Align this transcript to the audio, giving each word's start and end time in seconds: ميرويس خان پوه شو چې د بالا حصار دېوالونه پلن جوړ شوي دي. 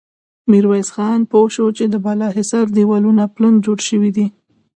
ميرويس 0.49 0.89
خان 0.95 1.19
پوه 1.31 1.47
شو 1.55 1.65
چې 1.77 1.83
د 1.89 1.95
بالا 2.05 2.27
حصار 2.37 2.67
دېوالونه 2.77 3.23
پلن 3.35 3.53
جوړ 3.65 3.77
شوي 3.89 4.11
دي. 4.15 4.27